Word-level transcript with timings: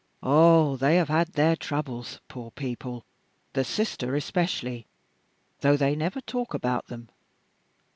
Ah! 0.23 0.77
they 0.77 0.95
have 0.95 1.09
had 1.09 1.33
their 1.33 1.55
troubles, 1.55 2.21
poor 2.27 2.49
people, 2.49 3.05
the 3.53 3.63
sister 3.63 4.15
especially, 4.15 4.87
though 5.59 5.77
they 5.77 5.95
never 5.95 6.21
talk 6.21 6.55
about 6.55 6.87
them. 6.87 7.09